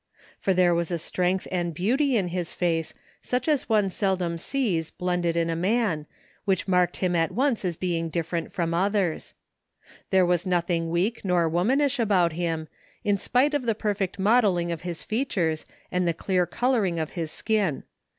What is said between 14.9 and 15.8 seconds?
features